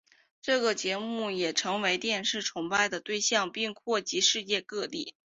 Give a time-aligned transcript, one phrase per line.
[0.41, 5.13] 这个节目也成为电视崇拜的对象并扩及世界各地。